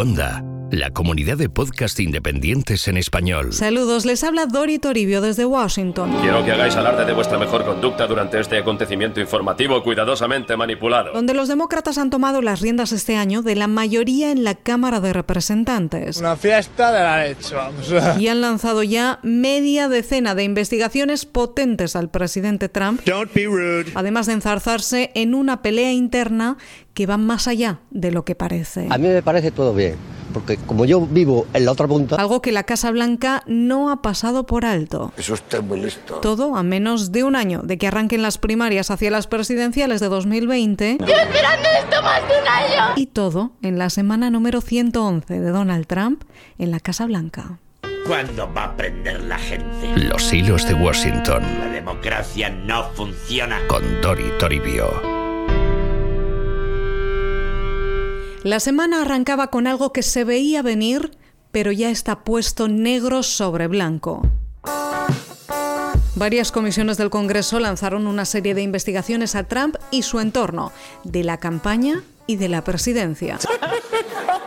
Onda, 0.00 0.49
la 0.70 0.90
comunidad 0.90 1.36
de 1.36 1.48
podcast 1.48 1.98
independientes 1.98 2.86
en 2.86 2.96
español. 2.96 3.52
Saludos, 3.52 4.04
les 4.04 4.22
habla 4.22 4.46
Dori 4.46 4.78
Toribio 4.78 5.20
desde 5.20 5.44
Washington. 5.44 6.16
Quiero 6.20 6.44
que 6.44 6.52
hagáis 6.52 6.76
alarde 6.76 7.04
de 7.04 7.12
vuestra 7.12 7.38
mejor 7.38 7.64
conducta 7.64 8.06
durante 8.06 8.38
este 8.38 8.58
acontecimiento 8.58 9.20
informativo 9.20 9.82
cuidadosamente 9.82 10.56
manipulado. 10.56 11.12
Donde 11.12 11.34
los 11.34 11.48
demócratas 11.48 11.98
han 11.98 12.10
tomado 12.10 12.40
las 12.40 12.60
riendas 12.60 12.92
este 12.92 13.16
año 13.16 13.42
de 13.42 13.56
la 13.56 13.66
mayoría 13.66 14.30
en 14.30 14.44
la 14.44 14.54
Cámara 14.54 15.00
de 15.00 15.12
Representantes. 15.12 16.18
Una 16.18 16.36
fiesta 16.36 16.92
de 16.92 17.00
la 17.00 17.24
leche, 17.24 17.54
vamos. 17.54 17.92
Y 18.18 18.28
han 18.28 18.40
lanzado 18.40 18.82
ya 18.82 19.18
media 19.22 19.88
decena 19.88 20.34
de 20.34 20.44
investigaciones 20.44 21.26
potentes 21.26 21.96
al 21.96 22.10
presidente 22.10 22.68
Trump. 22.68 23.00
Don't 23.04 23.32
be 23.34 23.46
rude. 23.46 23.90
Además 23.94 24.26
de 24.26 24.34
enzarzarse 24.34 25.10
en 25.14 25.34
una 25.34 25.62
pelea 25.62 25.92
interna 25.92 26.56
que 26.94 27.06
va 27.06 27.16
más 27.16 27.48
allá 27.48 27.80
de 27.90 28.12
lo 28.12 28.24
que 28.24 28.34
parece. 28.34 28.86
A 28.90 28.98
mí 28.98 29.08
me 29.08 29.22
parece 29.22 29.50
todo 29.50 29.74
bien, 29.74 29.96
porque 30.30 30.56
como 30.56 30.84
yo 30.84 31.00
vivo 31.00 31.46
en 31.52 31.64
la 31.64 31.72
otra 31.72 31.86
punta, 31.86 32.16
Algo 32.16 32.40
que 32.42 32.52
la 32.52 32.62
Casa 32.64 32.90
Blanca 32.90 33.42
no 33.46 33.90
ha 33.90 34.02
pasado 34.02 34.46
por 34.46 34.64
alto. 34.64 35.12
Eso 35.16 35.34
usted 35.34 35.62
muy 35.62 35.80
listo. 35.80 36.16
Todo 36.16 36.56
a 36.56 36.62
menos 36.62 37.12
de 37.12 37.24
un 37.24 37.36
año 37.36 37.60
de 37.62 37.78
que 37.78 37.86
arranquen 37.86 38.22
las 38.22 38.38
primarias 38.38 38.90
hacia 38.90 39.10
las 39.10 39.26
presidenciales 39.26 40.00
de 40.00 40.08
2020. 40.08 40.98
Y 42.96 43.06
todo 43.06 43.52
en 43.62 43.78
la 43.78 43.90
semana 43.90 44.30
número 44.30 44.60
111 44.60 45.40
de 45.40 45.50
Donald 45.50 45.86
Trump 45.86 46.22
en 46.58 46.70
la 46.70 46.80
Casa 46.80 47.06
Blanca. 47.06 47.58
¿Cuándo 48.06 48.52
va 48.52 48.62
a 48.62 48.66
aprender 48.66 49.22
la 49.22 49.38
gente? 49.38 49.96
Los 49.96 50.32
hilos 50.32 50.66
de 50.66 50.74
Washington 50.74 51.42
La 51.60 51.66
democracia 51.66 52.48
no 52.50 52.84
funciona. 52.94 53.58
con 53.68 53.82
Dori 54.00 54.24
Toribio. 54.38 55.19
La 58.42 58.58
semana 58.58 59.02
arrancaba 59.02 59.48
con 59.48 59.66
algo 59.66 59.92
que 59.92 60.02
se 60.02 60.24
veía 60.24 60.62
venir, 60.62 61.10
pero 61.52 61.72
ya 61.72 61.90
está 61.90 62.20
puesto 62.20 62.68
negro 62.68 63.22
sobre 63.22 63.66
blanco. 63.66 64.22
Varias 66.14 66.50
comisiones 66.50 66.96
del 66.96 67.10
Congreso 67.10 67.60
lanzaron 67.60 68.06
una 68.06 68.24
serie 68.24 68.54
de 68.54 68.62
investigaciones 68.62 69.34
a 69.34 69.44
Trump 69.44 69.76
y 69.90 70.02
su 70.02 70.20
entorno, 70.20 70.72
de 71.04 71.22
la 71.22 71.36
campaña 71.36 72.02
y 72.26 72.36
de 72.36 72.48
la 72.48 72.64
presidencia. 72.64 73.38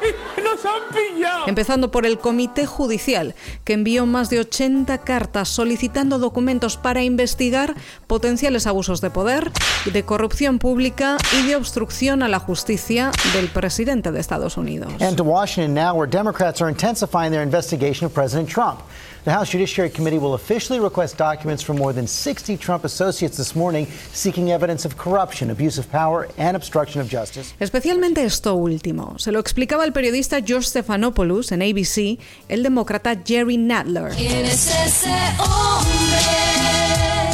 ¡Nos 0.43 0.65
han 0.65 0.81
pillado! 0.93 1.47
Empezando 1.47 1.91
por 1.91 2.05
el 2.05 2.19
Comité 2.19 2.65
Judicial, 2.65 3.35
que 3.63 3.73
envió 3.73 4.05
más 4.05 4.29
de 4.29 4.39
80 4.39 4.97
cartas 4.99 5.49
solicitando 5.49 6.19
documentos 6.19 6.77
para 6.77 7.03
investigar 7.03 7.75
potenciales 8.07 8.67
abusos 8.67 9.01
de 9.01 9.09
poder, 9.09 9.51
de 9.91 10.03
corrupción 10.03 10.59
pública 10.59 11.17
y 11.39 11.47
de 11.47 11.55
obstrucción 11.55 12.23
a 12.23 12.27
la 12.27 12.39
justicia 12.39 13.11
del 13.33 13.49
presidente 13.49 14.11
de 14.11 14.19
Estados 14.19 14.57
Unidos. 14.57 14.93
And 15.01 15.17
to 15.17 15.23
Washington 15.23 15.73
now, 15.73 15.95
where 15.95 16.09
Democrats 16.09 16.61
are 16.61 16.69
intensifying 16.69 17.31
their 17.31 17.43
investigation 17.43 18.05
of 18.05 18.13
President 18.13 18.49
Trump. 18.49 18.79
The 19.25 19.31
House 19.31 19.51
Judiciary 19.51 19.89
Committee 19.89 20.19
will 20.19 20.33
officially 20.33 20.81
request 20.81 21.17
documents 21.17 21.63
from 21.63 21.77
more 21.77 21.93
than 21.93 22.07
60 22.07 22.57
Trump 22.57 22.83
associates 22.83 23.37
this 23.37 23.55
morning 23.55 23.87
seeking 24.11 24.51
evidence 24.51 24.83
of 24.83 24.97
corruption, 24.97 25.49
abuse 25.49 25.79
of 25.79 25.89
power, 25.89 26.27
and 26.37 26.57
obstruction 26.57 26.99
of 26.99 27.07
justice. 27.09 27.53
Especialmente 27.61 28.25
esto 28.25 28.55
último. 28.55 29.17
Se 29.19 29.31
lo 29.31 29.39
explicaba 29.39 29.85
el 29.85 29.93
periodista 29.93 30.41
George 30.41 30.67
Stephanopoulos 30.67 31.53
en 31.53 31.61
ABC, 31.61 32.19
el 32.49 32.63
demócrata 32.63 33.15
Jerry 33.25 33.55
Nadler. 33.55 34.11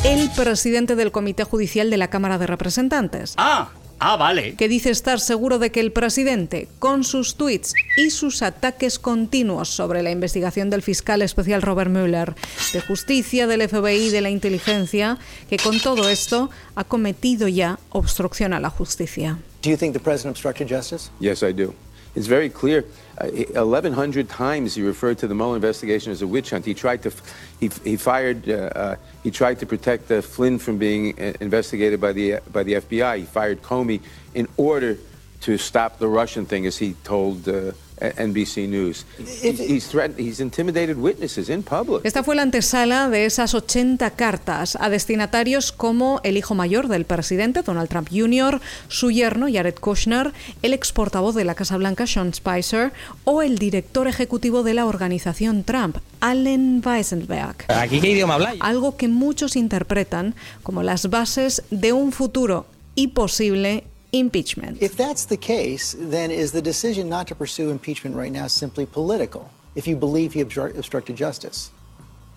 El 0.03 0.29
presidente 0.29 0.95
del 0.95 1.11
Comité 1.11 1.43
Judicial 1.43 1.89
de 1.89 1.97
la 1.97 2.09
Cámara 2.09 2.37
de 2.37 2.45
Representantes. 2.45 3.33
Ah, 3.37 3.69
ah, 3.99 4.17
vale. 4.17 4.55
que 4.55 4.67
dice 4.67 4.89
estar 4.89 5.19
seguro 5.19 5.59
de 5.59 5.71
que 5.71 5.79
el 5.79 5.91
presidente, 5.91 6.67
con 6.79 7.03
sus 7.03 7.35
tweets 7.35 7.73
y 7.97 8.09
sus 8.09 8.41
ataques 8.41 8.99
continuos 8.99 9.69
sobre 9.69 10.03
la 10.03 10.11
investigación 10.11 10.69
del 10.69 10.81
fiscal 10.81 11.21
especial 11.21 11.61
Robert 11.61 11.91
Mueller, 11.91 12.35
de 12.73 12.81
justicia, 12.81 13.47
del 13.47 13.67
FBI, 13.67 14.09
de 14.09 14.21
la 14.21 14.29
inteligencia, 14.29 15.17
que 15.49 15.57
con 15.57 15.79
todo 15.79 16.09
esto 16.09 16.49
ha 16.75 16.83
cometido 16.83 17.47
ya 17.47 17.79
obstrucción 17.89 18.53
a 18.53 18.59
la 18.59 18.69
justicia. 18.69 19.39
Do 19.61 19.69
you 19.69 19.77
think 19.77 19.93
the 19.93 19.99
president 19.99 20.35
obstructed 20.35 20.67
justice? 20.69 21.09
Yes, 21.19 21.43
I 21.43 21.53
do. 21.53 21.73
It's 22.15 22.27
very 22.27 22.49
clear. 22.49 22.85
Uh, 23.17 23.27
1,100 23.27 24.29
times 24.29 24.75
he 24.75 24.81
referred 24.81 25.17
to 25.19 25.27
the 25.27 25.35
Mueller 25.35 25.55
investigation 25.55 26.11
as 26.11 26.21
a 26.21 26.27
witch 26.27 26.51
hunt. 26.51 26.65
He 26.65 26.73
tried 26.73 27.03
to, 27.03 27.11
he, 27.59 27.69
he 27.83 27.97
fired, 27.97 28.49
uh, 28.49 28.53
uh, 28.53 28.95
he 29.23 29.31
tried 29.31 29.59
to 29.59 29.65
protect 29.65 30.09
uh, 30.11 30.21
Flynn 30.21 30.57
from 30.57 30.77
being 30.77 31.19
uh, 31.19 31.33
investigated 31.39 31.99
by 32.01 32.13
the 32.13 32.39
by 32.51 32.63
the 32.63 32.73
FBI. 32.73 33.19
He 33.19 33.25
fired 33.25 33.61
Comey 33.61 34.01
in 34.33 34.47
order 34.57 34.97
to 35.45 35.57
stop 35.57 35.97
the 35.99 36.05
Russian 36.07 36.45
thing, 36.45 36.65
as 36.67 36.81
he 36.81 36.95
told 37.03 37.47
uh, 37.47 37.71
NBC 38.01 38.67
News. 38.67 39.05
He- 39.41 39.51
he's 39.51 39.87
threatened. 39.87 40.19
He's 40.19 40.39
intimidated 40.39 40.97
witnesses 40.97 41.49
in 41.49 41.63
public. 41.63 42.01
Esta 42.05 42.23
fue 42.23 42.35
la 42.35 42.41
antesala 42.43 43.09
de 43.09 43.25
esas 43.25 43.53
80 43.53 44.09
cartas 44.11 44.77
a 44.79 44.89
destinatarios 44.89 45.71
como 45.71 46.19
el 46.23 46.37
hijo 46.37 46.55
mayor 46.55 46.87
del 46.87 47.05
presidente, 47.05 47.61
Donald 47.61 47.89
Trump 47.89 48.09
Jr., 48.11 48.59
su 48.89 49.11
yerno, 49.11 49.47
Jared 49.51 49.75
Kushner, 49.75 50.33
el 50.61 50.73
ex 50.73 50.91
portavoz 50.91 51.35
de 51.35 51.45
la 51.45 51.55
Casa 51.55 51.77
Blanca, 51.77 52.05
Sean 52.07 52.33
Spicer, 52.33 52.91
o 53.25 53.41
el 53.41 53.57
director 53.59 54.07
ejecutivo 54.07 54.63
de 54.63 54.73
la 54.73 54.85
organización 54.85 55.63
Trump, 55.63 55.97
Allen 56.21 56.81
Weisenberg. 56.85 57.65
¿Aquí 57.69 57.99
qué 58.01 58.11
idioma 58.11 58.35
habláis? 58.35 58.61
Algo 58.61 58.97
que 58.97 59.07
muchos 59.07 59.55
interpretan 59.55 60.35
como 60.63 60.83
las 60.83 61.09
bases 61.09 61.63
de 61.69 61.93
un 61.93 62.11
futuro 62.11 62.65
y 62.95 63.07
posible 63.09 63.83
impeachment. 64.11 64.81
If 64.81 64.95
that's 64.95 65.25
the 65.25 65.37
case, 65.37 65.95
then 65.97 66.31
is 66.31 66.51
the 66.51 66.61
decision 66.61 67.09
not 67.09 67.27
to 67.27 67.35
pursue 67.35 67.69
impeachment 67.69 68.15
right 68.15 68.31
now 68.31 68.47
simply 68.47 68.85
political? 68.85 69.49
If 69.75 69.87
you 69.87 69.95
believe 69.95 70.33
he 70.33 70.43
obstru- 70.43 70.77
obstructed 70.77 71.15
justice? 71.15 71.71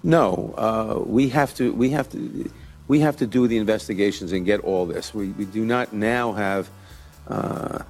No, 0.03 0.55
uh, 0.57 1.01
we 1.07 1.29
have 1.31 1.55
to. 1.55 1.73
We 1.73 1.91
have 1.91 2.09
to. 2.11 2.51
We 2.89 3.01
have 3.01 3.17
to 3.19 3.27
do 3.27 3.47
the 3.47 3.57
investigations 3.57 4.33
and 4.33 4.45
get 4.45 4.61
all 4.61 4.85
this. 4.87 5.15
We, 5.15 5.29
we 5.29 5.45
do 5.45 5.65
not 5.65 5.93
now 5.93 6.33
have 6.33 6.69
uh, 7.29 7.35
uh, 7.35 7.85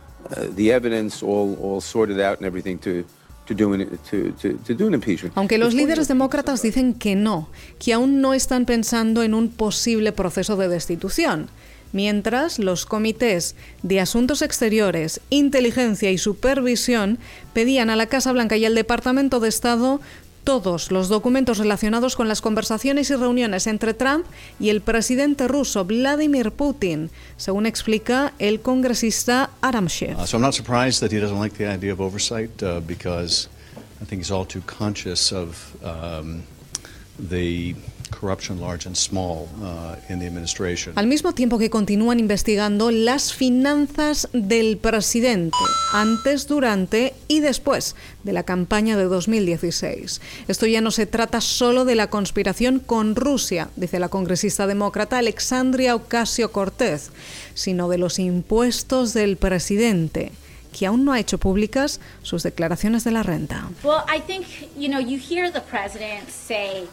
the 0.50 0.70
evidence 0.70 1.22
all, 1.22 1.56
all 1.60 1.80
sorted 1.80 2.20
out 2.20 2.36
and 2.36 2.46
everything 2.46 2.78
to 2.80 3.04
to 3.46 3.54
do 3.54 3.72
an, 3.72 3.98
to, 4.10 4.32
to, 4.32 4.58
to 4.58 4.74
do 4.74 4.86
an 4.86 4.94
impeachment. 4.94 5.36
Aunque 5.36 5.58
los 5.58 5.74
líderes 5.74 6.08
demócratas 6.08 6.62
dicen 6.62 6.94
que 6.94 7.14
no, 7.14 7.48
que 7.78 7.92
aún 7.92 8.20
no 8.20 8.34
están 8.34 8.66
pensando 8.66 9.22
en 9.22 9.34
un 9.34 9.48
posible 9.48 10.12
proceso 10.12 10.56
de 10.56 10.68
destitución, 10.68 11.48
mientras 11.92 12.58
los 12.58 12.86
comités 12.86 13.54
de 13.82 14.00
Asuntos 14.00 14.42
Exteriores, 14.42 15.20
Inteligencia 15.30 16.10
y 16.10 16.18
Supervisión 16.18 17.18
pedían 17.52 17.90
a 17.90 17.96
la 17.96 18.06
Casa 18.06 18.32
Blanca 18.32 18.56
y 18.56 18.64
al 18.64 18.74
Departamento 18.74 19.40
de 19.40 19.48
Estado 19.48 20.00
todos 20.44 20.90
los 20.90 21.08
documentos 21.08 21.58
relacionados 21.58 22.16
con 22.16 22.28
las 22.28 22.40
conversaciones 22.40 23.10
y 23.10 23.14
reuniones 23.14 23.66
entre 23.66 23.94
Trump 23.94 24.26
y 24.58 24.70
el 24.70 24.80
presidente 24.80 25.46
ruso 25.46 25.84
Vladimir 25.84 26.50
Putin, 26.50 27.10
según 27.36 27.66
explica 27.66 28.32
el 28.38 28.60
congresista 28.60 29.50
Adam 29.60 29.88
Schiff. 29.88 30.18
Uh, 30.18 30.26
so 30.26 30.36
I'm 30.36 30.42
not 30.42 30.54
surprised 30.54 31.00
that 31.00 31.12
he 31.12 31.20
doesn't 31.20 31.38
like 31.38 31.56
the 31.56 31.68
idea 31.68 31.92
of 31.92 32.00
oversight 32.00 32.50
uh, 32.62 32.80
because 32.80 33.48
I 34.00 34.04
think 34.04 34.20
he's 34.20 34.32
all 34.32 34.46
too 34.46 34.62
conscious 34.66 35.32
of 35.32 35.76
um, 35.84 36.42
corruption, 38.12 38.60
large 38.60 38.86
and 38.86 38.96
small, 38.96 39.48
uh, 39.60 39.96
in 40.08 40.18
the 40.20 40.26
administration. 40.26 40.92
Al 40.96 41.06
mismo 41.06 41.32
tiempo 41.32 41.58
que 41.58 41.70
continúan 41.70 42.20
investigando 42.20 42.90
las 42.90 43.32
finanzas 43.32 44.28
del 44.32 44.78
presidente 44.78 45.56
antes, 45.92 46.46
durante 46.46 47.14
y 47.28 47.40
después 47.40 47.96
de 48.22 48.32
la 48.32 48.42
campaña 48.42 48.96
de 48.96 49.04
2016. 49.04 50.20
Esto 50.48 50.66
ya 50.66 50.80
no 50.80 50.90
se 50.90 51.06
trata 51.06 51.40
solo 51.40 51.84
de 51.84 51.94
la 51.94 52.08
conspiración 52.08 52.78
con 52.78 53.16
Rusia, 53.16 53.70
dice 53.76 53.98
la 53.98 54.08
congresista 54.08 54.66
demócrata 54.66 55.18
Alexandria 55.18 55.94
Ocasio 55.94 56.52
Cortez, 56.52 57.10
sino 57.54 57.88
de 57.88 57.98
los 57.98 58.18
impuestos 58.18 59.14
del 59.14 59.36
presidente 59.36 60.32
que 60.72 60.86
aún 60.86 61.04
no 61.04 61.12
ha 61.12 61.20
hecho 61.20 61.38
públicas 61.38 62.00
sus 62.22 62.42
declaraciones 62.42 63.04
de 63.04 63.10
la 63.12 63.22
renta. 63.22 63.68
Well, 63.84 64.02
I 64.08 64.20
think, 64.20 64.46
you 64.76 64.88
know, 64.88 65.00
you 65.00 65.18
hear 65.18 65.52
the 65.52 65.60
president 65.60 66.30
say, 66.30 66.88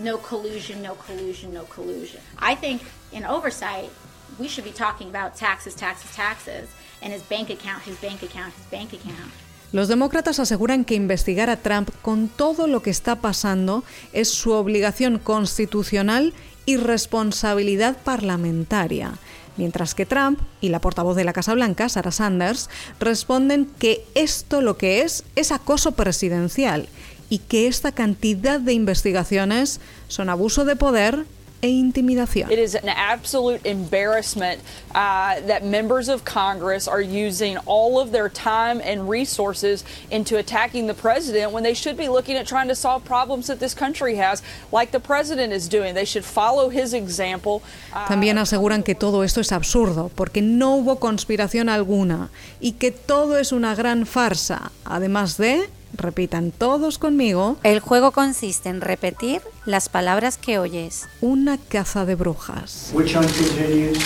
no 0.00 0.18
collusion, 0.18 0.82
no 0.82 0.94
collusion, 0.94 1.52
no 1.52 1.64
collusion. 1.64 2.20
I 2.38 2.56
think 2.56 2.82
in 3.12 3.24
oversight, 3.24 3.90
we 4.38 4.48
should 4.48 4.64
be 4.64 4.72
talking 4.72 5.08
about 5.08 5.36
taxes, 5.36 5.74
taxes, 5.74 6.10
taxes, 6.14 6.68
and 7.02 7.12
his 7.12 7.22
bank 7.22 7.50
account, 7.50 7.82
his 7.86 8.00
bank 8.00 8.22
account, 8.22 8.52
his 8.56 8.66
bank 8.70 8.92
account. 8.92 9.32
Los 9.72 9.86
demócratas 9.86 10.40
aseguran 10.40 10.84
que 10.84 10.96
investigar 10.96 11.48
a 11.48 11.56
Trump 11.56 11.90
con 12.02 12.28
todo 12.28 12.66
lo 12.66 12.82
que 12.82 12.90
está 12.90 13.16
pasando 13.16 13.84
es 14.12 14.28
su 14.28 14.50
obligación 14.52 15.18
constitucional 15.18 16.34
y 16.66 16.76
responsabilidad 16.76 17.96
parlamentaria, 18.02 19.12
mientras 19.56 19.94
que 19.94 20.06
Trump 20.06 20.40
y 20.60 20.70
la 20.70 20.80
portavoz 20.80 21.14
de 21.14 21.22
la 21.22 21.32
Casa 21.32 21.54
Blanca, 21.54 21.88
Sarah 21.88 22.10
Sanders, 22.10 22.68
responden 22.98 23.66
que 23.78 24.04
esto 24.16 24.60
lo 24.60 24.76
que 24.76 25.02
es 25.02 25.22
es 25.36 25.52
acoso 25.52 25.92
presidencial 25.92 26.88
y 27.30 27.38
que 27.38 27.68
esta 27.68 27.92
cantidad 27.92 28.60
de 28.60 28.74
investigaciones 28.74 29.80
son 30.08 30.28
abuso 30.28 30.66
de 30.66 30.76
poder 30.76 31.24
e 31.62 31.68
intimidación. 31.68 32.50
It 32.50 32.58
is 32.58 32.74
an 32.74 32.88
absolute 32.88 33.64
embarrassment 33.66 34.60
uh, 34.94 35.40
that 35.46 35.62
members 35.62 36.08
of 36.08 36.24
Congress 36.24 36.88
are 36.88 37.02
using 37.02 37.58
all 37.66 38.00
of 38.00 38.12
their 38.12 38.28
time 38.28 38.80
and 38.82 39.08
resources 39.08 39.84
into 40.10 40.38
attacking 40.38 40.86
the 40.86 40.94
president 40.94 41.52
when 41.52 41.62
they 41.62 41.74
should 41.74 41.96
be 41.96 42.08
looking 42.08 42.36
at 42.36 42.46
trying 42.46 42.68
to 42.68 42.74
solve 42.74 43.04
problems 43.04 43.46
that 43.48 43.60
this 43.60 43.74
country 43.74 44.16
has, 44.16 44.42
like 44.72 44.90
the 44.90 45.00
president 45.00 45.52
is 45.52 45.68
doing. 45.68 45.94
They 45.94 46.06
should 46.06 46.24
follow 46.24 46.70
his 46.70 46.94
example. 46.94 47.62
Uh, 47.92 48.06
También 48.06 48.38
aseguran 48.38 48.82
que 48.82 48.94
todo 48.94 49.22
esto 49.22 49.40
es 49.40 49.52
absurdo, 49.52 50.10
porque 50.14 50.40
no 50.40 50.76
hubo 50.76 50.98
conspiración 50.98 51.68
alguna 51.68 52.30
y 52.60 52.72
que 52.72 52.90
todo 52.90 53.36
es 53.38 53.52
una 53.52 53.74
gran 53.74 54.06
farsa, 54.06 54.72
además 54.84 55.36
de 55.36 55.68
Repitan 55.92 56.52
todos 56.52 56.98
conmigo. 56.98 57.56
El 57.62 57.80
juego 57.80 58.12
consiste 58.12 58.68
en 58.68 58.80
repetir 58.80 59.42
las 59.66 59.88
palabras 59.88 60.38
que 60.38 60.58
oyes. 60.58 61.08
Una 61.20 61.58
caza 61.58 62.04
de 62.04 62.14
brujas. 62.14 62.90
Witch 62.92 63.14
hunt 63.16 63.30
continues. 63.36 63.98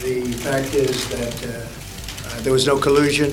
The 0.00 0.22
fact 0.38 0.74
is 0.74 1.08
that 1.10 1.34
uh, 1.44 2.38
uh, 2.38 2.42
there 2.42 2.52
was 2.52 2.66
no 2.66 2.80
collusion. 2.80 3.30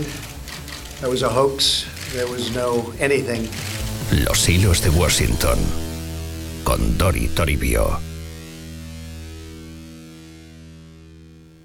There 1.00 1.10
was 1.10 1.24
a 1.24 1.30
hoax. 1.30 1.86
There 2.14 2.28
was 2.28 2.52
no 2.54 2.94
anything. 3.00 3.50
Los 4.26 4.48
hilos 4.48 4.82
de 4.82 4.90
Washington. 4.90 5.58
Con 6.64 6.98
Dori 6.98 7.28
Toribio. 7.30 8.00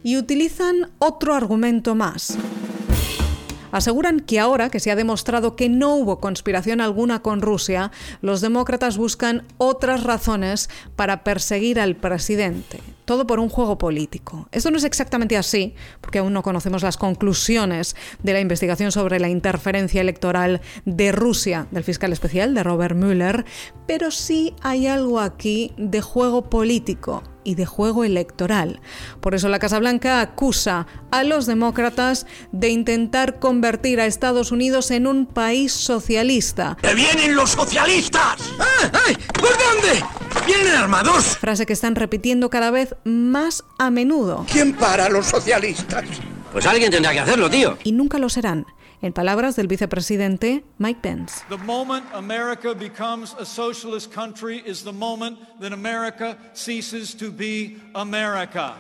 Y 0.03 0.19
utilizan 0.19 0.91
otro 0.99 1.35
argumento 1.35 1.95
más 1.95 2.37
aseguran 3.75 4.21
que 4.21 4.39
ahora 4.39 4.71
que 4.71 4.79
se 4.79 4.93
ha 4.93 4.97
demostrado 4.97 5.57
que 5.57 5.69
no 5.69 5.97
hubo 5.97 6.21
conspiración 6.21 6.81
alguna 6.81 7.23
con 7.23 7.43
Rusia, 7.43 7.91
los 8.21 8.41
demócratas 8.41 8.97
buscan 8.97 9.43
otras 9.59 10.05
razones 10.05 10.71
para 10.95 11.25
perseguir 11.25 11.81
al 11.81 11.97
presidente. 11.97 12.81
Todo 13.05 13.27
por 13.27 13.41
un 13.41 13.49
juego 13.49 13.77
político. 13.77 14.49
Esto 14.53 14.71
no 14.71 14.79
es 14.79 14.85
exactamente 14.85 15.37
así, 15.37 15.75
porque 16.01 16.21
aún 16.21 16.33
no 16.33 16.43
conocemos 16.43 16.83
las 16.83 16.97
conclusiones 16.97 17.97
de 18.23 18.33
la 18.33 18.41
investigación 18.41 18.93
sobre 18.93 19.19
la 19.19 19.29
interferencia 19.29 20.01
electoral 20.01 20.61
de 20.85 21.11
Rusia 21.11 21.67
del 21.73 21.85
fiscal 21.85 22.13
especial 22.13 22.55
de 22.55 22.63
Robert 22.63 22.97
Mueller, 22.97 23.45
pero 23.89 24.13
sí 24.13 24.55
hay 24.63 24.87
algo 24.87 25.19
aquí 25.19 25.73
de 25.77 26.01
juego 26.01 26.49
político 26.49 27.23
y 27.45 27.55
de 27.55 27.67
juego 27.67 28.05
electoral. 28.05 28.81
Por 29.21 29.35
eso 29.35 29.49
la 29.49 29.59
Casa 29.59 29.79
Blanca 29.79 30.21
acusa 30.21 30.87
a 31.11 31.23
los 31.23 31.47
demócratas 31.47 32.27
de 32.53 32.71
intentar 32.71 33.39
convertir 33.39 34.01
a 34.01 34.07
Estados 34.07 34.53
Unidos 34.53 34.91
en 34.91 35.07
un 35.07 35.27
país 35.27 35.73
socialista. 35.73 36.77
¡Que 36.81 36.95
vienen 36.95 37.37
los 37.37 37.51
socialistas! 37.51 38.37
¡Ah, 38.59 38.91
ay! 39.07 39.17
¿Por 39.35 39.51
dónde? 39.51 40.05
¡Vienen 40.47 40.75
armados! 40.75 41.37
Frase 41.39 41.67
que 41.67 41.73
están 41.73 41.95
repitiendo 41.95 42.51
cada 42.51 42.71
vez 42.71 42.95
más 43.05 43.65
a 43.79 43.91
menudo. 43.91 44.47
¿Quién 44.51 44.75
para 44.75 45.07
a 45.07 45.09
los 45.09 45.27
socialistas? 45.27 46.05
Pues 46.53 46.67
alguien 46.67 46.91
tendrá 46.91 47.13
que 47.13 47.21
hacerlo, 47.21 47.51
tío. 47.51 47.77
Y 47.85 47.93
nunca 47.93 48.19
lo 48.19 48.29
serán 48.29 48.67
en 49.03 49.13
palabras 49.13 49.57
del 49.57 49.67
vicepresidente 49.67 50.65
Mike 50.79 51.01
Pence. 51.01 51.45
The 51.49 51.59
moment 51.59 52.05
America 52.13 52.75
becomes 52.75 53.35
a 53.39 53.45
socialist 53.45 54.13
country 54.13 54.63
is 54.65 54.83
the 54.83 54.93
moment 54.93 55.39
that 55.61 55.73
America 55.73 56.37
ceases 56.53 57.15
to 57.15 57.31
be 57.31 57.77
America. 57.95 58.75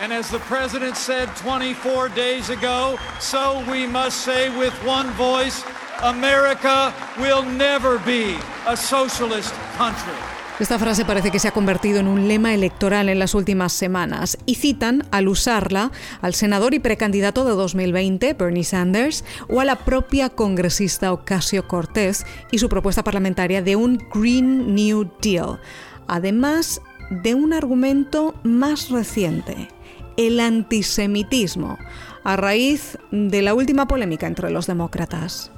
And 0.00 0.12
as 0.12 0.28
the 0.28 0.40
president 0.40 0.96
said 0.96 1.28
24 1.36 2.08
days 2.10 2.50
ago, 2.50 2.98
so 3.20 3.64
we 3.70 3.86
must 3.86 4.22
say 4.22 4.50
with 4.58 4.74
one 4.84 5.08
voice, 5.12 5.64
America 6.02 6.92
will 7.18 7.44
never 7.44 7.98
be 8.00 8.36
a 8.66 8.76
socialist 8.76 9.54
country. 9.76 10.33
Esta 10.60 10.78
frase 10.78 11.04
parece 11.04 11.32
que 11.32 11.40
se 11.40 11.48
ha 11.48 11.52
convertido 11.52 11.98
en 11.98 12.06
un 12.06 12.28
lema 12.28 12.54
electoral 12.54 13.08
en 13.08 13.18
las 13.18 13.34
últimas 13.34 13.72
semanas 13.72 14.38
y 14.46 14.54
citan, 14.54 15.02
al 15.10 15.26
usarla, 15.26 15.90
al 16.22 16.32
senador 16.32 16.74
y 16.74 16.78
precandidato 16.78 17.44
de 17.44 17.50
2020, 17.50 18.34
Bernie 18.34 18.62
Sanders, 18.62 19.24
o 19.48 19.60
a 19.60 19.64
la 19.64 19.74
propia 19.74 20.28
congresista 20.28 21.12
Ocasio 21.12 21.66
Cortez 21.66 22.24
y 22.52 22.58
su 22.58 22.68
propuesta 22.68 23.02
parlamentaria 23.02 23.62
de 23.62 23.74
un 23.74 23.98
Green 24.14 24.76
New 24.76 25.10
Deal, 25.20 25.58
además 26.06 26.80
de 27.10 27.34
un 27.34 27.52
argumento 27.52 28.36
más 28.44 28.90
reciente, 28.90 29.68
el 30.16 30.38
antisemitismo, 30.38 31.78
a 32.22 32.36
raíz 32.36 32.96
de 33.10 33.42
la 33.42 33.54
última 33.54 33.88
polémica 33.88 34.28
entre 34.28 34.52
los 34.52 34.68
demócratas. 34.68 35.50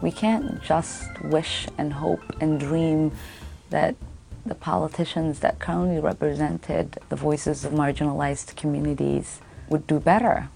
The 4.48 4.54
politicians 4.54 5.40
that 5.40 5.58
currently 5.58 6.00
represented 6.00 6.98
the 7.08 7.16
voices 7.16 7.64
of 7.64 7.72
marginalized 7.72 8.56
communities 8.56 9.40
would 9.68 9.86
do 9.86 10.00
better. 10.00 10.48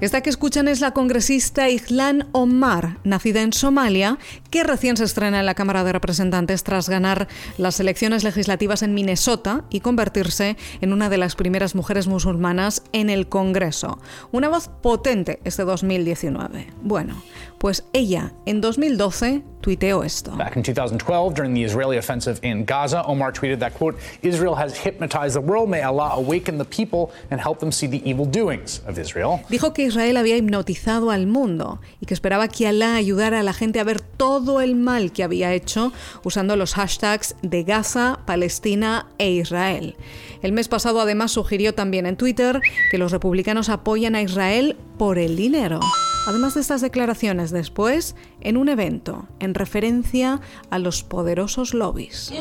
Esta 0.00 0.20
que 0.20 0.30
escuchan 0.30 0.68
es 0.68 0.80
la 0.80 0.90
congresista 0.90 1.70
Ihlan 1.70 2.28
Omar, 2.32 2.98
nacida 3.04 3.40
en 3.40 3.52
Somalia, 3.52 4.18
que 4.50 4.62
recién 4.62 4.96
se 4.98 5.04
estrena 5.04 5.40
en 5.40 5.46
la 5.46 5.54
Cámara 5.54 5.82
de 5.84 5.92
Representantes 5.92 6.64
tras 6.64 6.88
ganar 6.88 7.28
las 7.56 7.80
elecciones 7.80 8.24
legislativas 8.24 8.82
en 8.82 8.92
Minnesota 8.92 9.64
y 9.70 9.80
convertirse 9.80 10.56
en 10.82 10.92
una 10.92 11.08
de 11.08 11.16
las 11.16 11.34
primeras 11.34 11.74
mujeres 11.74 12.08
musulmanas 12.08 12.82
en 12.92 13.08
el 13.08 13.28
Congreso. 13.28 13.98
Una 14.32 14.48
voz 14.48 14.68
potente 14.68 15.40
este 15.44 15.64
2019. 15.64 16.66
Bueno, 16.82 17.22
pues 17.60 17.84
ella 17.92 18.32
en 18.46 18.62
2012 18.62 19.42
tuiteó 19.60 20.02
esto. 20.02 20.30
Back 20.30 20.56
in 20.56 20.62
2012, 20.62 21.34
during 21.34 21.52
the 21.52 21.62
Israeli 21.62 21.98
offensive 21.98 22.40
in 22.42 22.64
Gaza, 22.64 23.02
Omar 23.06 23.34
tweeted 23.34 23.58
that, 23.58 23.74
quote, 23.74 23.98
Israel 24.22 24.54
has 24.56 24.74
hypnotized 24.74 25.34
the 25.34 25.42
world 25.42 25.68
may 25.68 25.82
Allah 25.82 26.12
awaken 26.14 26.56
the 26.56 26.64
people 26.64 27.12
and 27.30 27.38
help 27.38 27.58
them 27.58 27.70
see 27.70 27.86
the 27.86 28.00
evil 28.08 28.24
doings 28.24 28.80
of 28.86 28.98
Israel. 28.98 29.42
Dijo 29.50 29.74
que 29.74 29.84
Israel 29.84 30.16
había 30.16 30.38
hipnotizado 30.38 31.10
al 31.10 31.26
mundo 31.26 31.82
y 32.00 32.06
que 32.06 32.14
esperaba 32.14 32.48
que 32.48 32.66
Allah 32.66 32.94
ayudara 32.94 33.40
a 33.40 33.42
la 33.42 33.52
gente 33.52 33.78
a 33.78 33.84
ver 33.84 34.00
todo 34.00 34.62
el 34.62 34.74
mal 34.74 35.12
que 35.12 35.22
había 35.22 35.52
hecho 35.52 35.92
usando 36.24 36.56
los 36.56 36.72
hashtags 36.72 37.36
de 37.42 37.62
Gaza, 37.64 38.20
Palestina 38.24 39.06
e 39.18 39.32
Israel. 39.32 39.96
El 40.40 40.52
mes 40.52 40.68
pasado 40.68 40.98
además 40.98 41.32
sugirió 41.32 41.74
también 41.74 42.06
en 42.06 42.16
Twitter 42.16 42.62
que 42.90 42.96
los 42.96 43.12
republicanos 43.12 43.68
apoyan 43.68 44.14
a 44.14 44.22
Israel 44.22 44.78
por 44.96 45.18
el 45.18 45.36
dinero. 45.36 45.80
Además 46.30 46.54
de 46.54 46.60
estas 46.60 46.80
declaraciones 46.80 47.50
después, 47.50 48.14
en 48.40 48.56
un 48.56 48.68
evento 48.68 49.26
en 49.40 49.52
referencia 49.52 50.40
a 50.70 50.78
los 50.78 51.02
poderosos 51.02 51.74
lobbies. 51.74 52.32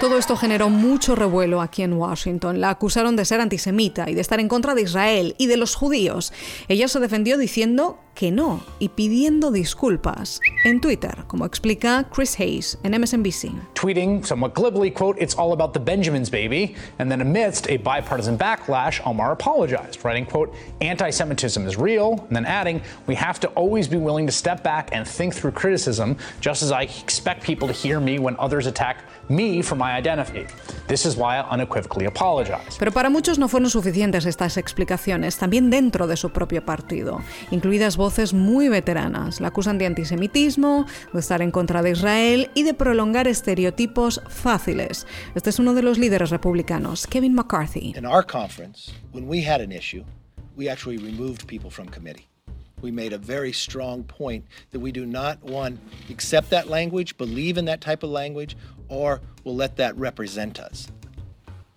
Todo 0.00 0.18
esto 0.18 0.36
generó 0.36 0.70
mucho 0.70 1.14
revuelo 1.14 1.60
aquí 1.60 1.82
en 1.82 1.92
Washington. 1.92 2.62
La 2.62 2.70
acusaron 2.70 3.16
de 3.16 3.26
ser 3.26 3.42
antisemita 3.42 4.08
y 4.08 4.14
de 4.14 4.22
estar 4.22 4.40
en 4.40 4.48
contra 4.48 4.74
de 4.74 4.80
Israel 4.80 5.34
y 5.36 5.46
de 5.46 5.58
los 5.58 5.74
judíos. 5.74 6.32
Ella 6.68 6.88
se 6.88 7.00
defendió 7.00 7.36
diciendo 7.36 7.98
que 8.14 8.30
no 8.30 8.60
y 8.78 8.88
pidiendo 8.88 9.50
disculpas 9.50 10.40
en 10.64 10.80
Twitter, 10.80 11.24
como 11.26 11.44
explica 11.44 12.06
Chris 12.10 12.38
Hayes 12.38 12.78
en 12.82 13.00
MSNBC. 13.00 13.52
Tweeting 13.74 14.24
somewhat 14.24 14.54
glibly, 14.54 14.90
quote, 14.90 15.16
it's 15.20 15.34
all 15.34 15.52
about 15.52 15.72
the 15.72 15.80
Benjamins, 15.80 16.30
baby. 16.30 16.74
And 16.98 17.10
then 17.10 17.20
amidst 17.20 17.68
a 17.68 17.76
bipartisan 17.78 18.38
backlash, 18.38 19.00
Omar 19.06 19.32
apologized, 19.32 20.04
writing, 20.04 20.26
quote, 20.26 20.54
anti-Semitism 20.80 21.66
is 21.66 21.76
real, 21.76 22.24
and 22.28 22.36
then 22.36 22.46
adding, 22.46 22.80
we 23.06 23.14
have 23.14 23.40
to 23.40 23.48
always 23.48 23.88
be 23.88 23.96
willing 23.96 24.26
to 24.26 24.32
step 24.32 24.62
back 24.62 24.90
and 24.92 25.06
think 25.06 25.34
through 25.34 25.52
criticism, 25.52 26.16
just 26.40 26.62
as 26.62 26.70
I 26.72 26.82
expect 26.82 27.42
people 27.42 27.68
to 27.68 27.74
hear 27.74 28.00
me 28.00 28.18
when 28.18 28.36
others 28.38 28.66
attack 28.66 29.04
me 29.28 29.62
for 29.62 29.74
my 29.76 29.92
identity. 29.92 30.46
This 30.86 31.06
is 31.06 31.16
why 31.16 31.38
I 31.38 31.48
unequivocally 31.50 32.06
apologize. 32.06 32.76
Pero 32.78 32.92
para 32.92 33.10
muchos 33.10 33.38
no 33.38 33.48
fueron 33.48 33.70
suficientes 33.70 34.26
estas 34.26 34.56
explicaciones, 34.56 35.38
también 35.38 35.70
dentro 35.70 36.06
de 36.06 36.16
su 36.16 36.30
propio 36.30 36.64
partido, 36.64 37.22
incluidas 37.50 37.96
voces 38.04 38.34
muy 38.34 38.68
veteranas. 38.68 39.40
La 39.40 39.48
acusan 39.48 39.78
de 39.78 39.86
antisemitismo, 39.86 40.84
de 41.14 41.20
estar 41.20 41.40
en 41.40 41.50
contra 41.50 41.80
de 41.80 41.92
Israel 41.92 42.50
y 42.54 42.62
de 42.62 42.74
prolongar 42.74 43.26
estereotipos 43.26 44.20
fáciles. 44.28 45.06
Este 45.34 45.48
es 45.48 45.58
uno 45.58 45.72
de 45.72 45.80
los 45.80 45.96
líderes 45.96 46.28
republicanos, 46.28 47.06
Kevin 47.06 47.34
McCarthy. 47.34 47.94
In 47.96 48.04
our 48.04 48.22
conference, 48.22 48.92
when 49.14 49.26
we 49.26 49.42
had 49.42 49.62
an 49.62 49.72
issue, 49.72 50.04
we 50.54 50.68
actually 50.68 50.98
removed 50.98 51.46
people 51.46 51.70
from 51.70 51.88
committee. 51.88 52.28
We 52.82 52.90
made 52.90 53.14
a 53.14 53.18
very 53.18 53.54
strong 53.54 54.04
point 54.04 54.44
that 54.72 54.80
we 54.80 54.92
do 54.92 55.06
not 55.06 55.38
one 55.42 55.78
accept 56.10 56.50
that 56.50 56.68
language, 56.68 57.16
believe 57.16 57.56
in 57.56 57.64
that 57.64 57.80
type 57.80 58.02
of 58.02 58.10
language, 58.10 58.54
or 58.90 59.22
will 59.44 59.56
let 59.56 59.76
that 59.76 59.96
represent 59.96 60.60
us. 60.60 60.88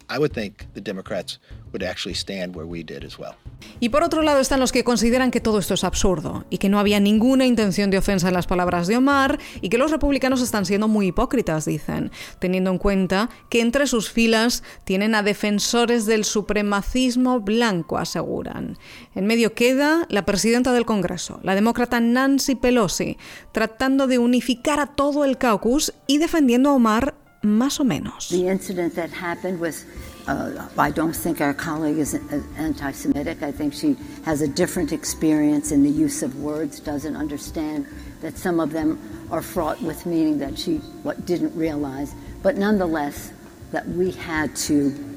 I 0.09 0.17
would 0.17 0.31
think 0.31 0.71
the 0.73 0.81
Democrats 0.81 1.39
would 1.73 1.83
actually 1.83 2.15
stand 2.15 2.55
where 2.55 2.67
we 2.67 2.83
did 2.83 3.03
as 3.03 3.19
well. 3.19 3.35
Y 3.79 3.89
por 3.89 4.03
otro 4.03 4.21
lado 4.21 4.39
están 4.39 4.59
los 4.59 4.71
que 4.71 4.83
consideran 4.83 5.31
que 5.31 5.41
todo 5.41 5.59
esto 5.59 5.73
es 5.73 5.83
absurdo 5.83 6.45
y 6.49 6.57
que 6.57 6.69
no 6.69 6.79
había 6.79 6.99
ninguna 6.99 7.45
intención 7.45 7.89
de 7.89 7.97
ofensa 7.97 8.27
en 8.27 8.33
las 8.33 8.47
palabras 8.47 8.87
de 8.87 8.97
Omar 8.97 9.39
y 9.61 9.69
que 9.69 9.77
los 9.77 9.91
republicanos 9.91 10.41
están 10.41 10.65
siendo 10.65 10.87
muy 10.87 11.07
hipócritas, 11.07 11.65
dicen, 11.65 12.11
teniendo 12.39 12.71
en 12.71 12.77
cuenta 12.77 13.29
que 13.49 13.61
entre 13.61 13.87
sus 13.87 14.09
filas 14.09 14.63
tienen 14.83 15.15
a 15.15 15.23
defensores 15.23 16.05
del 16.05 16.23
supremacismo 16.23 17.39
blanco, 17.41 17.97
aseguran. 17.97 18.77
En 19.15 19.25
medio 19.25 19.53
queda 19.53 20.05
la 20.09 20.25
presidenta 20.25 20.73
del 20.73 20.85
Congreso, 20.85 21.39
la 21.43 21.55
demócrata 21.55 21.99
Nancy 21.99 22.55
Pelosi, 22.55 23.17
tratando 23.51 24.07
de 24.07 24.19
unificar 24.19 24.79
a 24.79 24.87
todo 24.87 25.25
el 25.25 25.37
caucus 25.37 25.93
y 26.07 26.17
defendiendo 26.19 26.69
a 26.69 26.73
Omar 26.73 27.15
más 27.47 27.79
o 27.79 27.83
menos. 27.83 28.29
The 28.29 28.47
incident 28.47 28.95
that 28.95 29.09
happened 29.09 29.59
was, 29.59 29.85
uh, 30.27 30.67
I 30.77 30.91
don't 30.91 31.15
think 31.15 31.41
our 31.41 31.53
colleague 31.53 31.97
is 31.97 32.13
anti 32.57 32.91
Semitic. 32.91 33.41
I 33.41 33.51
think 33.51 33.73
she 33.73 33.95
has 34.23 34.41
a 34.41 34.47
different 34.47 34.91
experience 34.91 35.71
in 35.71 35.83
the 35.83 35.89
use 35.89 36.21
of 36.21 36.35
words, 36.41 36.79
doesn't 36.79 37.15
understand 37.15 37.87
that 38.21 38.37
some 38.37 38.59
of 38.59 38.71
them 38.71 38.99
are 39.31 39.41
fraught 39.41 39.81
with 39.81 40.05
meaning 40.05 40.39
that 40.39 40.57
she 40.57 40.77
what, 41.03 41.25
didn't 41.25 41.55
realize. 41.55 42.13
But 42.43 42.57
nonetheless, 42.57 43.31
that 43.71 43.87
we 43.87 44.11
had 44.11 44.55
to. 44.67 45.16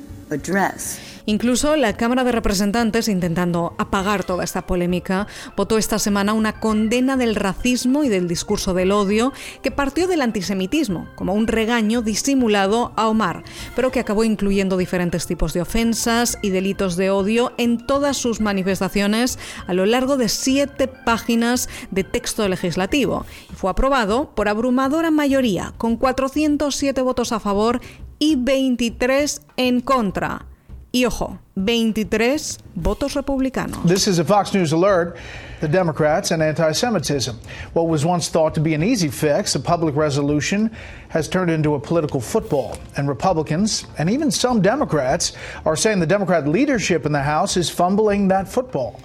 Incluso 1.27 1.77
la 1.77 1.97
Cámara 1.97 2.25
de 2.25 2.33
Representantes, 2.33 3.09
intentando 3.09 3.75
apagar 3.79 4.25
toda 4.25 4.43
esta 4.43 4.67
polémica, 4.67 5.27
votó 5.57 5.79
esta 5.79 5.99
semana 5.99 6.33
una 6.33 6.59
condena 6.59 7.17
del 7.17 7.35
racismo 7.35 8.05
y 8.05 8.09
del 8.09 8.27
discurso 8.27 8.75
del 8.75 8.91
odio 8.91 9.33
que 9.63 9.71
partió 9.71 10.09
del 10.09 10.23
antisemitismo, 10.23 11.09
como 11.15 11.35
un 11.35 11.47
regaño 11.47 12.03
disimulado 12.03 12.93
a 12.97 13.09
Omar, 13.09 13.45
pero 13.77 13.91
que 13.91 14.01
acabó 14.01 14.25
incluyendo 14.25 14.77
diferentes 14.77 15.27
tipos 15.27 15.53
de 15.53 15.63
ofensas 15.63 16.39
y 16.43 16.51
delitos 16.51 16.97
de 16.97 17.11
odio 17.11 17.53
en 17.59 17.87
todas 17.87 18.17
sus 18.17 18.41
manifestaciones 18.41 19.39
a 19.67 19.75
lo 19.75 19.87
largo 19.87 20.17
de 20.17 20.29
siete 20.29 20.89
páginas 20.89 21.69
de 21.91 22.05
texto 22.05 22.49
legislativo. 22.49 23.27
Y 23.53 23.55
fue 23.55 23.71
aprobado 23.71 24.35
por 24.35 24.49
abrumadora 24.49 25.11
mayoría, 25.11 25.75
con 25.77 25.97
407 25.97 27.03
votos 27.03 27.33
a 27.33 27.41
favor 27.41 27.81
y 28.21 28.37
23 28.37 29.41
en 29.57 29.81
contra. 29.81 30.47
Y 30.93 31.05
ojo, 31.05 31.39
23 31.55 32.59
votos 32.75 33.15
republicanos. 33.15 33.83
This 33.87 34.07
is 34.07 34.19
a 34.19 34.25
Fox 34.25 34.53
News 34.53 34.73
alert. 34.73 35.17
The 35.61 35.69
Democrats 35.69 36.31
and 36.31 36.43
anti 36.43 36.73
Semitism. 36.73 37.39
What 37.75 37.89
was 37.89 38.05
once 38.05 38.29
thought 38.29 38.55
to 38.55 38.61
be 38.61 38.75
an 38.75 38.83
easy 38.83 39.09
fix, 39.09 39.55
a 39.55 39.61
public 39.61 39.95
resolution, 39.95 40.71
has 41.09 41.29
turned 41.29 41.51
into 41.51 41.75
a 41.75 41.81
political 41.81 42.21
football. 42.21 42.79
And 42.97 43.09
Republicans, 43.09 43.87
and 43.99 44.11
even 44.11 44.31
some 44.31 44.63
Democrats, 44.63 45.33
are 45.65 45.77
saying 45.77 46.01
the 46.01 46.07
Democrat 46.07 46.49
leadership 46.49 47.07
in 47.07 47.13
the 47.13 47.23
House 47.23 47.57
is 47.57 47.71
fumbling 47.71 48.29
that 48.29 48.49
football. 48.49 49.01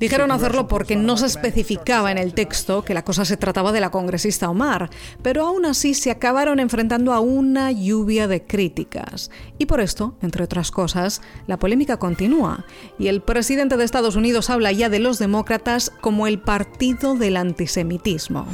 Dijeron 0.00 0.32
hacerlo 0.32 0.66
porque 0.66 0.96
no 0.96 1.18
se 1.18 1.26
especificaba 1.26 2.10
en 2.10 2.16
el 2.16 2.32
texto 2.32 2.82
que 2.84 2.94
la 2.94 3.04
cosa 3.04 3.26
se 3.26 3.36
trataba 3.36 3.70
de 3.70 3.80
la 3.80 3.90
congresista 3.90 4.48
Omar, 4.48 4.88
pero 5.22 5.46
aún 5.46 5.66
así 5.66 5.92
se 5.92 6.10
acabaron 6.10 6.58
enfrentando 6.58 7.12
a 7.12 7.20
una 7.20 7.70
lluvia 7.70 8.26
de 8.26 8.42
críticas. 8.42 9.30
Y 9.58 9.66
por 9.66 9.80
esto, 9.80 10.16
entre 10.22 10.42
otras 10.42 10.70
cosas, 10.70 11.20
la 11.46 11.58
polémica 11.58 11.98
continúa. 11.98 12.64
Y 12.98 13.08
el 13.08 13.20
presidente 13.20 13.76
de 13.76 13.84
Estados 13.84 14.16
Unidos 14.16 14.48
habla 14.48 14.72
ya 14.72 14.88
de 14.88 15.00
los 15.00 15.18
demócratas 15.18 15.92
como 16.00 16.26
el 16.26 16.40
partido 16.40 17.14
del 17.14 17.36
antisemitismo. 17.36 18.46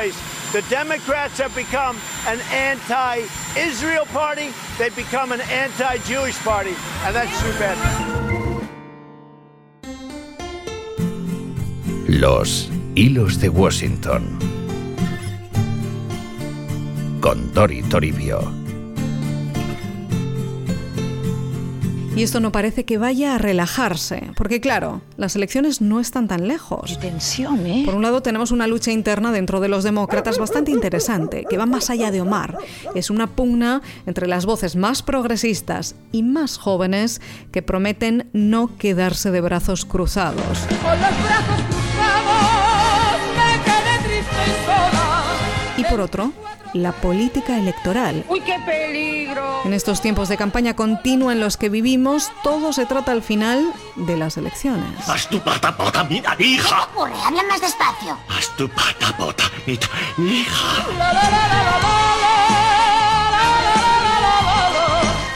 If. 0.00 0.39
The 0.52 0.62
Democrats 0.62 1.38
have 1.38 1.54
become 1.54 1.96
an 2.26 2.40
anti-Israel 2.50 4.04
party. 4.06 4.50
They've 4.78 4.94
become 4.96 5.30
an 5.30 5.40
anti-Jewish 5.42 6.36
party, 6.38 6.74
and 7.04 7.14
that's 7.14 7.40
too 7.40 7.52
bad. 7.56 7.78
Los 12.08 12.68
hilos 12.96 13.38
de 13.40 13.48
Washington. 13.48 14.38
Con 17.20 17.52
Dori 17.54 17.82
Toribio. 17.82 18.69
Y 22.16 22.22
esto 22.24 22.40
no 22.40 22.50
parece 22.50 22.84
que 22.84 22.98
vaya 22.98 23.34
a 23.36 23.38
relajarse, 23.38 24.32
porque 24.36 24.60
claro, 24.60 25.00
las 25.16 25.36
elecciones 25.36 25.80
no 25.80 26.00
están 26.00 26.26
tan 26.28 26.48
lejos. 26.48 26.98
tensión, 26.98 27.64
¿eh? 27.66 27.82
Por 27.86 27.94
un 27.94 28.02
lado 28.02 28.20
tenemos 28.20 28.50
una 28.50 28.66
lucha 28.66 28.90
interna 28.90 29.30
dentro 29.32 29.60
de 29.60 29.68
los 29.68 29.84
demócratas 29.84 30.38
bastante 30.38 30.72
interesante, 30.72 31.44
que 31.48 31.56
va 31.56 31.66
más 31.66 31.88
allá 31.88 32.10
de 32.10 32.20
Omar. 32.20 32.58
Es 32.94 33.10
una 33.10 33.28
pugna 33.28 33.80
entre 34.06 34.26
las 34.26 34.44
voces 34.44 34.74
más 34.76 35.02
progresistas 35.02 35.94
y 36.10 36.22
más 36.24 36.58
jóvenes 36.58 37.20
que 37.52 37.62
prometen 37.62 38.28
no 38.32 38.76
quedarse 38.76 39.30
de 39.30 39.40
brazos 39.40 39.84
cruzados. 39.84 40.40
Con 40.82 41.00
los 41.00 41.22
brazos 41.22 41.62
cruzados 41.68 43.20
me 43.36 43.52
quedé 43.64 44.08
triste 44.08 44.36
y 44.46 44.64
sola. 44.66 45.22
Y 45.76 45.84
por 45.84 46.00
otro, 46.00 46.32
la 46.74 46.92
política 46.92 47.58
electoral. 47.58 48.24
¡Uy, 48.28 48.40
qué 48.40 48.56
peligro! 48.64 49.62
En 49.64 49.72
estos 49.74 50.00
tiempos 50.00 50.28
de 50.28 50.36
campaña 50.36 50.74
continua 50.74 51.32
en 51.32 51.40
los 51.40 51.56
que 51.56 51.68
vivimos, 51.68 52.30
todo 52.42 52.72
se 52.72 52.86
trata 52.86 53.12
al 53.12 53.22
final 53.22 53.72
de 53.96 54.16
las 54.16 54.36
elecciones. 54.36 55.08
Haz 55.08 55.28
tu 55.28 55.38
pata 55.40 55.76
pota, 55.76 56.04
mira, 56.04 56.34
hija. 56.38 56.84
ocurre? 56.92 57.12
Habla 57.24 57.42
más 57.44 57.60
despacio. 57.60 58.16
Haz 58.28 58.48
tu 58.56 58.68
pata 58.68 59.16
pota, 59.16 59.44
mira, 59.66 59.86
hija. 60.18 60.86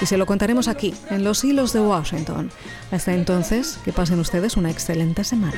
Y 0.00 0.06
se 0.06 0.18
lo 0.18 0.26
contaremos 0.26 0.68
aquí, 0.68 0.94
en 1.08 1.24
los 1.24 1.44
hilos 1.44 1.72
de 1.72 1.80
Washington. 1.80 2.50
Hasta 2.92 3.14
entonces, 3.14 3.78
que 3.86 3.92
pasen 3.92 4.20
ustedes 4.20 4.56
una 4.58 4.70
excelente 4.70 5.24
semana. 5.24 5.56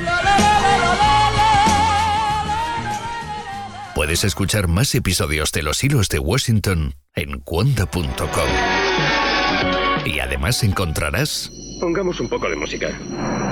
Puedes 3.96 4.24
escuchar 4.24 4.68
más 4.68 4.94
episodios 4.94 5.52
de 5.52 5.62
Los 5.62 5.82
Hilos 5.82 6.10
de 6.10 6.18
Washington 6.18 6.96
en 7.14 7.40
cuonda.com. 7.40 8.50
Y 10.04 10.18
además 10.18 10.62
encontrarás... 10.64 11.50
Pongamos 11.80 12.20
un 12.20 12.28
poco 12.28 12.46
de 12.50 12.56
música. 12.56 12.88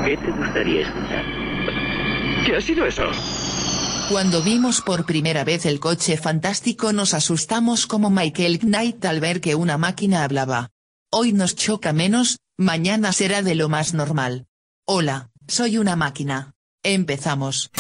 ¿Qué 0.04 0.18
te 0.18 0.30
gustaría 0.30 0.82
escuchar? 0.82 1.24
¿Qué 2.44 2.56
ha 2.56 2.60
sido 2.60 2.84
eso? 2.84 3.04
Cuando 4.10 4.42
vimos 4.42 4.82
por 4.82 5.06
primera 5.06 5.44
vez 5.44 5.64
el 5.64 5.80
coche 5.80 6.18
fantástico 6.18 6.92
nos 6.92 7.14
asustamos 7.14 7.86
como 7.86 8.10
Michael 8.10 8.58
Knight 8.58 9.02
al 9.06 9.20
ver 9.20 9.40
que 9.40 9.54
una 9.54 9.78
máquina 9.78 10.24
hablaba. 10.24 10.72
Hoy 11.10 11.32
nos 11.32 11.56
choca 11.56 11.94
menos, 11.94 12.36
mañana 12.58 13.14
será 13.14 13.40
de 13.40 13.54
lo 13.54 13.70
más 13.70 13.94
normal. 13.94 14.44
Hola, 14.84 15.30
soy 15.48 15.78
una 15.78 15.96
máquina. 15.96 16.52
Empezamos. 16.82 17.70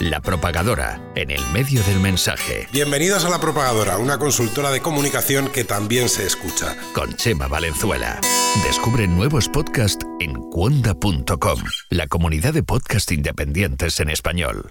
La 0.00 0.22
propagadora, 0.22 0.98
en 1.14 1.30
el 1.30 1.44
medio 1.52 1.82
del 1.82 2.00
mensaje. 2.00 2.66
Bienvenidos 2.72 3.26
a 3.26 3.28
La 3.28 3.38
Propagadora, 3.38 3.98
una 3.98 4.16
consultora 4.16 4.70
de 4.70 4.80
comunicación 4.80 5.50
que 5.50 5.62
también 5.62 6.08
se 6.08 6.24
escucha. 6.24 6.74
Con 6.94 7.14
Chema 7.16 7.48
Valenzuela. 7.48 8.18
Descubre 8.64 9.06
nuevos 9.06 9.50
podcasts 9.50 10.06
en 10.20 10.32
cuonda.com, 10.32 11.60
la 11.90 12.06
comunidad 12.06 12.54
de 12.54 12.62
podcast 12.62 13.12
independientes 13.12 14.00
en 14.00 14.08
español. 14.08 14.70